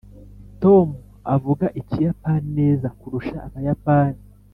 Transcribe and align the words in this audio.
tom 0.63 0.87
avuga 1.35 1.65
ikiyapani 1.79 2.47
neza 2.59 2.87
kurusha 2.99 3.35
abayapani. 3.47 4.21